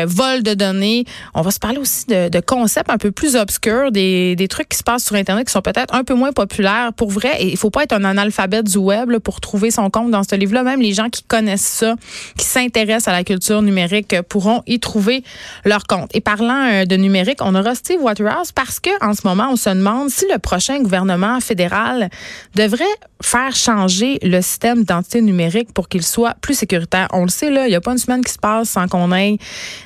vol 0.05 0.43
de 0.43 0.53
données. 0.53 1.05
On 1.33 1.41
va 1.41 1.51
se 1.51 1.59
parler 1.59 1.77
aussi 1.77 2.05
de, 2.07 2.29
de, 2.29 2.39
concepts 2.39 2.89
un 2.89 2.97
peu 2.97 3.11
plus 3.11 3.35
obscurs, 3.35 3.91
des, 3.91 4.35
des 4.35 4.47
trucs 4.47 4.69
qui 4.69 4.77
se 4.77 4.83
passent 4.83 5.05
sur 5.05 5.15
Internet 5.15 5.47
qui 5.47 5.53
sont 5.53 5.61
peut-être 5.61 5.93
un 5.93 6.03
peu 6.03 6.13
moins 6.13 6.31
populaires. 6.33 6.91
Pour 6.93 7.09
vrai, 7.09 7.31
et 7.39 7.51
il 7.51 7.57
faut 7.57 7.69
pas 7.69 7.83
être 7.83 7.93
un 7.93 8.03
analphabète 8.03 8.65
du 8.65 8.77
web 8.77 9.09
là, 9.09 9.19
pour 9.19 9.41
trouver 9.41 9.54
son 9.71 9.89
compte 9.89 10.11
dans 10.11 10.23
ce 10.23 10.35
livre-là. 10.35 10.63
Même 10.63 10.81
les 10.81 10.93
gens 10.93 11.09
qui 11.09 11.23
connaissent 11.23 11.61
ça, 11.61 11.95
qui 12.37 12.45
s'intéressent 12.45 13.07
à 13.07 13.11
la 13.11 13.23
culture 13.23 13.61
numérique, 13.61 14.15
pourront 14.29 14.63
y 14.67 14.79
trouver 14.79 15.23
leur 15.63 15.85
compte. 15.85 16.09
Et 16.13 16.21
parlant 16.21 16.69
euh, 16.71 16.85
de 16.85 16.95
numérique, 16.95 17.39
on 17.41 17.55
aura 17.55 17.75
Steve 17.75 18.01
Waterhouse 18.01 18.51
parce 18.51 18.79
que 18.79 18.89
en 19.05 19.13
ce 19.13 19.27
moment, 19.27 19.49
on 19.51 19.55
se 19.55 19.69
demande 19.69 20.09
si 20.09 20.25
le 20.31 20.39
prochain 20.39 20.81
gouvernement 20.81 21.39
fédéral 21.39 22.09
devrait 22.55 22.83
faire 23.21 23.55
changer 23.55 24.19
le 24.21 24.41
système 24.41 24.79
d'identité 24.79 25.21
numérique 25.21 25.73
pour 25.73 25.89
qu'il 25.89 26.03
soit 26.03 26.35
plus 26.41 26.55
sécuritaire. 26.55 27.07
On 27.11 27.23
le 27.23 27.29
sait, 27.29 27.49
là, 27.49 27.67
il 27.67 27.69
n'y 27.69 27.75
a 27.75 27.81
pas 27.81 27.91
une 27.91 27.97
semaine 27.97 28.23
qui 28.23 28.31
se 28.31 28.39
passe 28.39 28.69
sans 28.69 28.87
qu'on 28.87 29.13
ait 29.13 29.37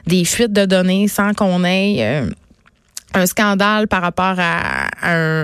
des 0.08 0.26
fuites 0.26 0.54
de 0.54 0.66
données, 0.66 1.08
sans 1.08 1.34
qu'on 1.34 1.64
ait... 1.64 1.98
Euh, 2.00 2.30
un 3.14 3.26
scandale 3.26 3.88
par 3.88 4.02
rapport 4.02 4.36
à, 4.38 4.90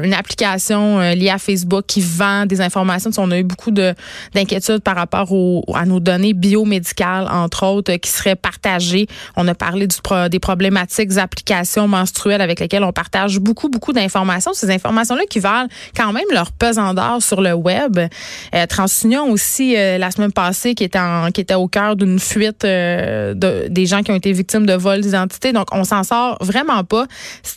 une 0.04 0.14
application 0.14 1.00
euh, 1.00 1.16
liée 1.16 1.30
à 1.30 1.38
Facebook 1.38 1.86
qui 1.88 2.02
vend 2.02 2.46
des 2.46 2.62
informations. 2.62 3.10
On 3.18 3.32
a 3.32 3.40
eu 3.40 3.44
beaucoup 3.44 3.72
de 3.72 3.94
d'inquiétudes 4.34 4.80
par 4.80 4.96
rapport 4.96 5.30
à 5.74 5.86
nos 5.86 6.00
données 6.00 6.34
biomédicales, 6.34 7.28
entre 7.32 7.66
autres, 7.66 7.94
qui 7.96 8.10
seraient 8.10 8.36
partagées. 8.36 9.08
On 9.36 9.48
a 9.48 9.56
parlé 9.56 9.88
des 10.30 10.40
problématiques 10.40 11.18
applications 11.18 11.88
menstruelles 11.88 12.42
avec 12.42 12.60
lesquelles 12.60 12.84
on 12.84 12.92
partage 12.92 13.40
beaucoup, 13.40 13.70
beaucoup 13.70 13.94
d'informations. 13.94 14.54
Ces 14.54 14.70
informations-là 14.70 15.24
qui 15.30 15.40
valent 15.40 15.70
quand 15.96 16.12
même 16.12 16.26
leur 16.32 16.52
pesant 16.52 16.94
d'or 16.94 17.22
sur 17.22 17.42
le 17.42 17.54
web. 17.54 17.98
Euh, 17.98 18.66
TransUnion 18.68 19.30
aussi, 19.32 19.76
euh, 19.76 19.98
la 19.98 20.12
semaine 20.12 20.32
passée, 20.32 20.76
qui 20.76 20.84
était, 20.84 21.00
en, 21.00 21.32
qui 21.32 21.42
était 21.42 21.56
au 21.56 21.68
cœur 21.68 21.96
d'une 21.96 22.20
fuite 22.20 22.66
euh, 22.66 23.34
de, 23.34 23.68
des 23.70 23.86
gens 23.86 24.04
qui 24.04 24.12
ont 24.12 24.16
été 24.16 24.32
victimes 24.32 24.66
de 24.66 24.74
vol 24.74 25.02
d'identité. 25.02 25.54
Donc, 25.54 25.68
on 25.72 25.84
s'en 25.84 26.04
sort 26.04 26.38
vraiment 26.42 26.84
pas. 26.84 27.06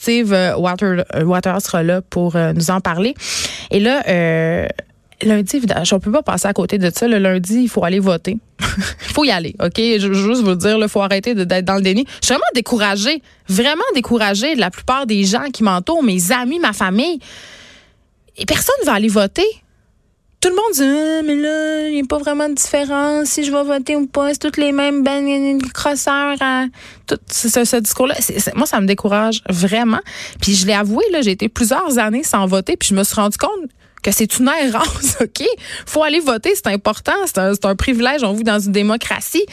Steve 0.00 0.33
euh, 0.33 0.57
Water, 0.57 1.05
euh, 1.14 1.61
sera 1.61 1.83
là 1.83 2.00
pour 2.02 2.37
euh, 2.37 2.52
nous 2.52 2.71
en 2.71 2.81
parler. 2.81 3.14
Et 3.73 3.81
là, 3.81 4.02
lundi, 5.23 5.61
on 5.93 5.99
peut 5.99 6.12
pas 6.12 6.23
passer 6.23 6.47
à 6.47 6.52
côté 6.52 6.78
de 6.78 6.90
ça. 6.95 7.09
Le 7.09 7.19
lundi, 7.19 7.62
il 7.62 7.69
faut 7.69 7.85
aller 7.85 7.99
voter. 7.99 8.38
Il 8.61 8.67
faut 9.14 9.25
y 9.25 9.31
aller, 9.31 9.57
OK? 9.61 9.76
Je 9.76 10.07
veux 10.07 10.14
juste 10.14 10.43
vous 10.43 10.55
dire, 10.55 10.78
il 10.81 10.88
faut 10.88 11.02
arrêter 11.02 11.35
d'être 11.35 11.64
dans 11.64 11.75
le 11.75 11.83
déni. 11.83 12.07
Je 12.21 12.26
suis 12.26 12.35
vraiment 12.35 12.45
découragée, 12.55 13.23
vraiment 13.49 13.83
découragée 13.95 14.55
de 14.55 14.61
la 14.61 14.71
plupart 14.71 15.05
des 15.05 15.25
gens 15.25 15.50
qui 15.52 15.64
m'entourent, 15.64 16.05
mes 16.05 16.31
amis, 16.31 16.61
ma 16.61 16.73
famille. 16.73 17.19
Et 18.37 18.47
personne 18.47 18.76
ne 18.83 18.87
va 18.87 18.93
aller 18.93 19.09
voter 19.09 19.47
tout 20.40 20.49
le 20.50 20.54
monde 20.54 20.73
dit 20.73 20.83
ah, 20.83 21.23
mais 21.25 21.35
là, 21.35 21.88
il 21.88 21.95
n'y 21.95 22.00
a 22.00 22.04
pas 22.04 22.18
vraiment 22.18 22.49
de 22.49 22.54
différence 22.54 23.28
si 23.28 23.45
je 23.45 23.50
vais 23.50 23.64
voter 23.64 23.97
ou 23.97 24.07
pas. 24.07 24.33
C'est 24.33 24.38
toutes 24.38 24.57
les 24.57 24.73
mêmes 24.73 25.02
ben, 25.02 25.59
crosseurs 25.73 26.37
à 26.40 26.66
tout 27.07 27.18
ce, 27.28 27.80
discours-là. 27.80 28.14
moi, 28.54 28.66
ça 28.66 28.80
me 28.80 28.87
décourage 28.87 29.42
vraiment. 29.49 30.00
Puis 30.40 30.54
je 30.54 30.66
l'ai 30.66 30.75
avoué, 30.75 31.04
là, 31.11 31.23
j'ai 31.23 31.33
été 31.33 31.49
plusieurs 31.49 31.99
années 31.99 32.23
sans 32.23 32.47
voter, 32.47 32.76
puis 32.76 32.90
je 32.90 32.95
me 32.95 33.02
suis 33.02 33.16
rendu 33.16 33.37
compte 33.37 33.71
que 34.02 34.12
c'est 34.12 34.38
une 34.38 34.49
errance, 34.49 35.16
OK? 35.21 35.45
faut 35.87 36.04
aller 36.04 36.21
voter, 36.21 36.54
c'est 36.54 36.68
important, 36.68 37.12
c'est 37.26 37.64
un, 37.64 37.75
privilège, 37.75 38.23
on 38.23 38.33
vit 38.33 38.45
dans 38.45 38.61
une 38.61 38.71
démocratie. 38.71 39.45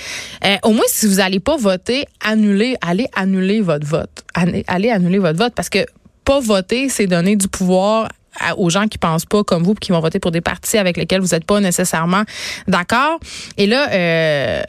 Euh, 0.44 0.58
au 0.64 0.72
moins, 0.72 0.86
si 0.88 1.08
vous 1.08 1.16
n'allez 1.16 1.40
pas 1.40 1.58
voter, 1.58 2.06
annulez, 2.24 2.76
allez 2.82 3.08
annuler 3.16 3.62
votre 3.62 3.88
vote. 3.88 4.24
Allez 4.36 4.92
annuler 4.92 5.18
votre 5.18 5.40
vote 5.40 5.54
parce 5.56 5.70
que 5.70 5.80
pas 6.26 6.40
voter, 6.40 6.90
c'est 6.90 7.08
donner 7.08 7.36
du 7.36 7.48
pouvoir 7.48 8.10
aux 8.58 8.70
gens 8.70 8.88
qui 8.88 8.98
pensent 8.98 9.26
pas 9.26 9.44
comme 9.44 9.64
vous, 9.64 9.74
qui 9.74 9.92
vont 9.92 10.00
voter 10.00 10.20
pour 10.20 10.32
des 10.32 10.42
partis 10.42 10.78
avec 10.78 10.98
lesquels 10.98 11.22
vous 11.22 11.30
n'êtes 11.30 11.46
pas 11.46 11.60
nécessairement 11.60 12.24
d'accord. 12.68 13.20
Et 13.58 13.68
là, 13.68 13.90
euh, 13.92 14.64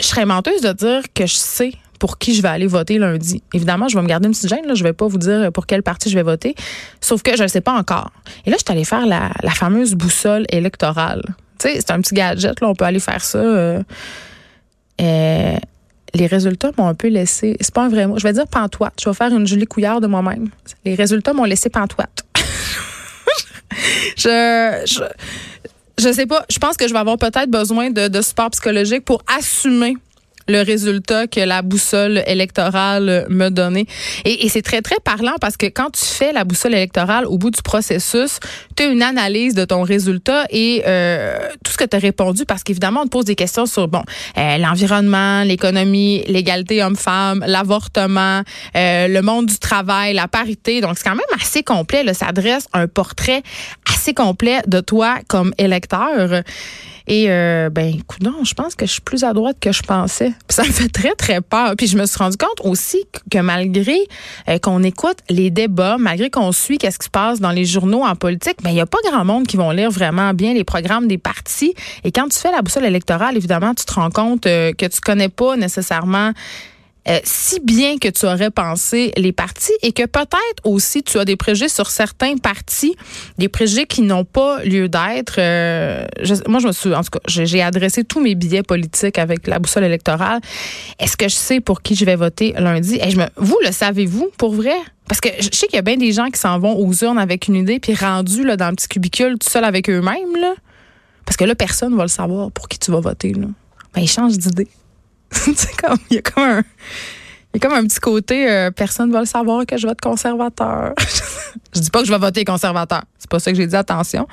je 0.00 0.06
serais 0.06 0.26
menteuse 0.26 0.60
de 0.60 0.72
dire 0.72 1.02
que 1.14 1.26
je 1.26 1.34
sais 1.34 1.72
pour 2.02 2.18
qui 2.18 2.34
je 2.34 2.42
vais 2.42 2.48
aller 2.48 2.66
voter 2.66 2.98
lundi. 2.98 3.44
Évidemment, 3.54 3.86
je 3.86 3.96
vais 3.96 4.02
me 4.02 4.08
garder 4.08 4.26
une 4.26 4.32
petite 4.32 4.48
gêne. 4.48 4.66
Là. 4.66 4.74
Je 4.74 4.82
vais 4.82 4.92
pas 4.92 5.06
vous 5.06 5.18
dire 5.18 5.52
pour 5.52 5.66
quel 5.66 5.84
parti 5.84 6.10
je 6.10 6.16
vais 6.16 6.24
voter. 6.24 6.56
Sauf 7.00 7.22
que 7.22 7.36
je 7.36 7.44
ne 7.44 7.48
sais 7.48 7.60
pas 7.60 7.72
encore. 7.72 8.10
Et 8.44 8.50
là, 8.50 8.56
je 8.58 8.64
suis 8.64 8.72
allée 8.72 8.84
faire 8.84 9.06
la, 9.06 9.30
fameuse 9.50 9.94
boussole 9.94 10.44
électorale. 10.48 11.22
Tu 11.60 11.68
sais, 11.68 11.74
c'est 11.76 11.92
un 11.92 12.00
petit 12.00 12.14
gadget. 12.14 12.60
Là, 12.60 12.68
on 12.68 12.74
peut 12.74 12.86
aller 12.86 12.98
faire 12.98 13.22
ça. 13.22 13.38
Euh, 13.38 13.82
euh, 15.00 15.56
les 16.14 16.26
résultats 16.26 16.72
m'ont 16.76 16.88
un 16.88 16.94
peu 16.94 17.06
laissé. 17.06 17.56
C'est 17.60 17.72
pas 17.72 17.84
un 17.84 17.88
vrai 17.88 18.08
mot. 18.08 18.18
Je 18.18 18.24
vais 18.24 18.32
dire 18.32 18.48
pantoite. 18.48 18.94
Je 19.00 19.08
vais 19.08 19.14
faire 19.14 19.30
une 19.30 19.46
Julie 19.46 19.66
Couillard 19.66 20.00
de 20.00 20.08
moi-même. 20.08 20.48
Les 20.84 20.96
résultats 20.96 21.32
m'ont 21.32 21.44
laissé 21.44 21.70
pantoite 21.70 22.24
je, 24.16 26.12
sais 26.12 26.26
pas. 26.26 26.44
Je 26.50 26.58
pense 26.58 26.76
que 26.76 26.88
je 26.88 26.92
vais 26.92 26.98
avoir 26.98 27.18
peut-être 27.18 27.50
besoin 27.50 27.90
de, 27.90 28.08
de 28.08 28.22
support 28.22 28.50
psychologique 28.50 29.04
pour 29.04 29.22
assumer 29.26 29.94
le 30.48 30.62
résultat 30.62 31.26
que 31.26 31.40
la 31.40 31.62
boussole 31.62 32.22
électorale 32.26 33.26
me 33.28 33.48
donnait. 33.48 33.86
Et, 34.24 34.44
et 34.44 34.48
c'est 34.48 34.62
très, 34.62 34.82
très 34.82 34.96
parlant 35.04 35.34
parce 35.40 35.56
que 35.56 35.66
quand 35.66 35.90
tu 35.90 36.04
fais 36.04 36.32
la 36.32 36.44
boussole 36.44 36.74
électorale 36.74 37.26
au 37.26 37.38
bout 37.38 37.50
du 37.50 37.62
processus, 37.62 38.40
une 38.90 39.02
analyse 39.02 39.54
de 39.54 39.64
ton 39.64 39.82
résultat 39.82 40.46
et 40.50 40.82
euh, 40.86 41.36
tout 41.64 41.72
ce 41.72 41.76
que 41.76 41.84
tu 41.84 41.96
as 41.96 41.98
répondu 41.98 42.44
parce 42.44 42.62
qu'évidemment, 42.62 43.00
on 43.02 43.04
te 43.04 43.10
pose 43.10 43.24
des 43.24 43.34
questions 43.34 43.66
sur 43.66 43.88
bon 43.88 44.02
euh, 44.38 44.58
l'environnement, 44.58 45.42
l'économie, 45.42 46.22
l'égalité 46.26 46.82
homme-femme, 46.82 47.44
l'avortement, 47.46 48.42
euh, 48.76 49.08
le 49.08 49.22
monde 49.22 49.46
du 49.46 49.58
travail, 49.58 50.14
la 50.14 50.28
parité. 50.28 50.80
Donc, 50.80 50.96
c'est 50.96 51.04
quand 51.04 51.16
même 51.16 51.40
assez 51.40 51.62
complet. 51.62 52.02
Ça 52.14 52.32
dresse 52.32 52.66
un 52.72 52.88
portrait 52.88 53.42
assez 53.92 54.14
complet 54.14 54.60
de 54.66 54.80
toi 54.80 55.18
comme 55.28 55.52
électeur. 55.58 56.42
Et 57.08 57.26
euh, 57.28 57.68
ben, 57.68 57.94
non, 58.22 58.44
je 58.44 58.54
pense 58.54 58.74
que 58.74 58.86
je 58.86 58.92
suis 58.92 59.00
plus 59.00 59.24
à 59.24 59.32
droite 59.32 59.56
que 59.60 59.72
je 59.72 59.82
pensais. 59.82 60.32
Puis 60.46 60.54
ça 60.54 60.62
me 60.62 60.70
fait 60.70 60.88
très 60.88 61.14
très 61.14 61.40
peur. 61.40 61.74
Puis 61.76 61.88
je 61.88 61.96
me 61.96 62.06
suis 62.06 62.18
rendu 62.18 62.36
compte 62.36 62.60
aussi 62.64 63.04
que 63.30 63.38
malgré 63.38 63.96
qu'on 64.62 64.82
écoute 64.82 65.18
les 65.28 65.50
débats, 65.50 65.96
malgré 65.98 66.30
qu'on 66.30 66.52
suit 66.52 66.78
qu'est-ce 66.78 66.98
qui 66.98 67.06
se 67.06 67.10
passe 67.10 67.40
dans 67.40 67.50
les 67.50 67.64
journaux 67.64 68.04
en 68.04 68.14
politique, 68.14 68.56
ben 68.62 68.71
il 68.72 68.76
y 68.76 68.80
a 68.80 68.86
pas 68.86 68.98
grand 69.04 69.24
monde 69.24 69.46
qui 69.46 69.56
vont 69.56 69.70
lire 69.70 69.90
vraiment 69.90 70.34
bien 70.34 70.54
les 70.54 70.64
programmes 70.64 71.06
des 71.06 71.18
partis. 71.18 71.74
Et 72.04 72.12
quand 72.12 72.28
tu 72.28 72.38
fais 72.38 72.50
la 72.50 72.62
boussole 72.62 72.84
électorale, 72.84 73.36
évidemment, 73.36 73.74
tu 73.74 73.84
te 73.84 73.92
rends 73.92 74.10
compte 74.10 74.46
euh, 74.46 74.72
que 74.72 74.86
tu 74.86 75.00
connais 75.00 75.28
pas 75.28 75.56
nécessairement 75.56 76.32
euh, 77.08 77.18
si 77.24 77.58
bien 77.60 77.98
que 77.98 78.08
tu 78.08 78.26
aurais 78.26 78.50
pensé 78.50 79.12
les 79.16 79.32
partis 79.32 79.72
et 79.82 79.92
que 79.92 80.04
peut-être 80.04 80.62
aussi 80.64 81.02
tu 81.02 81.18
as 81.18 81.24
des 81.24 81.36
préjugés 81.36 81.68
sur 81.68 81.90
certains 81.90 82.36
partis, 82.36 82.94
des 83.38 83.48
préjugés 83.48 83.86
qui 83.86 84.02
n'ont 84.02 84.24
pas 84.24 84.62
lieu 84.64 84.88
d'être. 84.88 85.36
Euh, 85.38 86.06
moi, 86.46 86.60
je 86.60 86.68
me 86.68 86.72
suis, 86.72 86.94
en 86.94 87.02
tout 87.02 87.10
cas, 87.10 87.20
j'ai 87.26 87.62
adressé 87.62 88.04
tous 88.04 88.20
mes 88.20 88.34
billets 88.34 88.62
politiques 88.62 89.18
avec 89.18 89.46
la 89.48 89.58
boussole 89.58 89.84
électorale. 89.84 90.40
Est-ce 91.00 91.16
que 91.16 91.28
je 91.28 91.34
sais 91.34 91.60
pour 91.60 91.82
qui 91.82 91.96
je 91.96 92.04
vais 92.04 92.16
voter 92.16 92.54
lundi? 92.56 93.00
Et 93.02 93.10
je 93.10 93.18
me, 93.18 93.26
vous 93.36 93.58
le 93.64 93.72
savez-vous 93.72 94.30
pour 94.38 94.54
vrai? 94.54 94.76
Parce 95.08 95.20
que 95.20 95.28
je 95.40 95.48
sais 95.52 95.66
qu'il 95.66 95.76
y 95.76 95.78
a 95.78 95.82
bien 95.82 95.96
des 95.96 96.12
gens 96.12 96.30
qui 96.30 96.38
s'en 96.38 96.58
vont 96.58 96.78
aux 96.78 96.92
urnes 97.04 97.18
avec 97.18 97.48
une 97.48 97.56
idée 97.56 97.80
puis 97.80 97.94
rendus 97.94 98.44
là, 98.44 98.56
dans 98.56 98.66
un 98.66 98.74
petit 98.74 98.88
cubicule 98.88 99.38
tout 99.38 99.50
seul 99.50 99.64
avec 99.64 99.90
eux-mêmes. 99.90 100.54
Parce 101.24 101.36
que 101.36 101.44
là, 101.44 101.54
personne 101.54 101.92
ne 101.92 101.96
va 101.96 102.04
le 102.04 102.08
savoir 102.08 102.50
pour 102.52 102.68
qui 102.68 102.78
tu 102.78 102.92
vas 102.92 103.00
voter. 103.00 103.32
Là. 103.32 103.46
Ben, 103.94 104.02
ils 104.02 104.08
changent 104.08 104.38
d'idée. 104.38 104.68
comme, 105.82 105.98
il 106.10 106.16
y 106.16 106.18
a 106.18 106.22
comme 106.22 106.44
un. 106.44 106.62
Il 107.54 107.62
y 107.62 107.66
a 107.66 107.68
comme 107.68 107.76
un 107.76 107.86
petit 107.86 108.00
côté, 108.00 108.50
euh, 108.50 108.70
personne 108.70 109.08
ne 109.08 109.12
va 109.12 109.20
le 109.20 109.26
savoir 109.26 109.66
que 109.66 109.76
je 109.76 109.86
vote 109.86 110.00
conservateur. 110.00 110.94
je 111.74 111.80
dis 111.80 111.90
pas 111.90 112.00
que 112.00 112.06
je 112.06 112.12
vais 112.12 112.18
voter 112.18 112.44
conservateur. 112.46 113.02
C'est 113.18 113.28
pas 113.28 113.40
ça 113.40 113.50
que 113.50 113.56
j'ai 113.58 113.66
dit, 113.66 113.76
attention. 113.76 114.26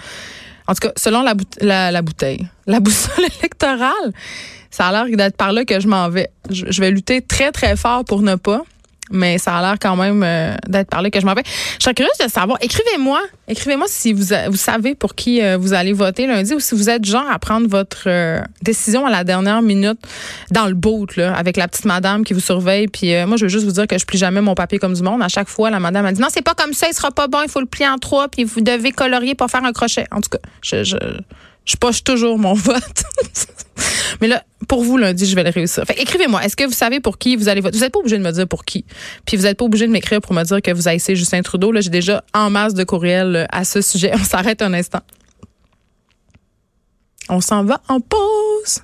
En 0.68 0.74
tout 0.74 0.88
cas, 0.88 0.94
selon 0.96 1.24
la, 1.24 1.34
la, 1.92 2.02
bouteille, 2.02 2.48
la 2.66 2.80
boussole 2.80 3.26
électorale, 3.40 4.14
ça 4.72 4.88
a 4.88 4.92
l'air 4.92 5.18
d'être 5.18 5.36
par 5.36 5.52
là 5.52 5.66
que 5.66 5.80
je 5.82 5.88
m'en 5.88 6.08
vais. 6.10 6.30
je 6.50 6.80
vais 6.80 6.92
lutter 6.92 7.22
très, 7.22 7.52
très 7.52 7.76
fort 7.76 8.06
pour 8.06 8.22
ne 8.22 8.36
pas 8.36 8.64
mais 9.12 9.38
ça 9.38 9.58
a 9.58 9.62
l'air 9.62 9.76
quand 9.80 9.96
même 9.96 10.22
euh, 10.24 10.56
d'être 10.68 10.90
parlé 10.90 11.12
que 11.12 11.20
je 11.20 11.26
m'en 11.26 11.34
vais. 11.34 11.44
Je 11.46 11.84
serais 11.84 11.94
curieuse 11.94 12.18
de 12.24 12.30
savoir. 12.30 12.58
Écrivez-moi. 12.62 13.22
Écrivez-moi 13.48 13.88
si 13.90 14.14
vous, 14.14 14.34
vous 14.50 14.58
savez 14.58 14.96
pour 14.96 15.16
qui 15.16 15.42
euh, 15.42 15.58
vous 15.58 15.74
allez 15.74 15.94
voter 15.94 16.28
lundi 16.28 16.54
ou 16.54 16.60
si 16.60 16.76
vous 16.76 16.90
êtes 16.90 17.06
genre 17.06 17.30
à 17.30 17.40
prendre 17.40 17.68
votre 17.68 18.04
euh, 18.08 18.42
décision 18.62 19.06
à 19.06 19.10
la 19.10 19.24
dernière 19.24 19.62
minute 19.62 20.00
dans 20.52 20.68
le 20.68 20.74
boat, 20.74 21.08
là, 21.18 21.36
avec 21.36 21.58
la 21.58 21.68
petite 21.68 21.86
madame 21.86 22.24
qui 22.24 22.34
vous 22.34 22.40
surveille. 22.40 22.88
Puis 22.88 23.14
moi, 23.26 23.38
je 23.38 23.46
veux 23.46 23.50
juste 23.50 23.66
vous 23.66 23.72
dire 23.72 23.88
que 23.88 23.98
je 23.98 24.06
plie 24.06 24.18
jamais 24.18 24.42
mon 24.42 24.56
papier 24.56 24.80
comme 24.80 24.94
du 24.94 25.02
monde. 25.02 25.22
À 25.22 25.28
chaque 25.28 25.50
fois, 25.50 25.70
la 25.70 25.80
madame 25.80 26.06
a 26.06 26.12
dit 26.12 26.22
non, 26.22 26.28
c'est 26.30 26.44
pas 26.44 26.54
comme 26.54 26.74
ça, 26.74 26.88
il 26.90 26.94
sera 26.94 27.12
pas 27.12 27.28
bon, 27.28 27.40
il 27.44 27.50
faut 27.50 27.60
le 27.60 27.66
plier 27.66 27.88
en 27.88 27.98
trois, 27.98 28.28
puis 28.28 28.44
vous 28.44 28.62
devez 28.62 28.92
colorier 28.92 29.36
pour 29.36 29.50
faire 29.50 29.64
un 29.64 29.74
crochet. 29.74 30.06
En 30.12 30.22
tout 30.22 30.30
cas, 30.30 30.40
je, 30.62 30.84
je, 30.84 30.98
je 31.70 31.78
poche 31.78 32.04
toujours 32.04 32.40
mon 32.40 32.54
vote. 32.56 33.04
Mais 34.22 34.28
là, 34.28 34.44
pour 34.68 34.84
vous, 34.84 34.98
lundi, 34.98 35.26
je 35.28 35.36
vais 35.36 35.44
le 35.44 35.52
réussir. 35.52 35.84
Fait, 35.86 36.02
écrivez-moi. 36.02 36.44
Est-ce 36.44 36.56
que 36.56 36.64
vous 36.64 36.74
savez 36.74 37.00
pour 37.00 37.20
qui 37.20 37.36
vous 37.36 37.48
allez 37.48 37.62
voter? 37.62 37.78
Vous 37.78 37.84
n'êtes 37.84 37.94
pas 37.94 38.00
obligé 38.00 38.18
de 38.18 38.24
me 38.24 38.32
dire 38.32 38.48
pour 38.48 38.66
qui. 38.66 38.86
Puis 39.26 39.38
vous 39.38 39.44
n'êtes 39.44 39.58
pas 39.58 39.66
obligé 39.66 39.86
de 39.86 39.92
m'écrire 39.92 40.20
pour 40.20 40.34
me 40.34 40.44
dire 40.44 40.62
que 40.64 40.72
vous 40.72 40.88
haïssez 40.88 41.16
Justin 41.16 41.44
Trudeau. 41.44 41.72
Là, 41.72 41.82
j'ai 41.82 41.92
déjà 41.92 42.24
en 42.34 42.50
masse 42.50 42.74
de 42.74 42.84
courriels 42.84 43.36
euh, 43.36 43.46
à 43.52 43.64
ce 43.66 43.82
sujet. 43.82 44.12
On 44.16 44.24
s'arrête 44.24 44.64
un 44.64 44.74
instant. 44.74 45.02
On 47.30 47.40
s'en 47.40 47.64
va 47.64 47.82
en 47.88 48.00
pause. 48.00 48.82